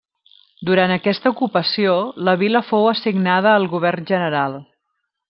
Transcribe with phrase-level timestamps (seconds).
[0.69, 1.93] Durant aquesta ocupació,
[2.29, 4.57] la vila fou assignada al Govern General.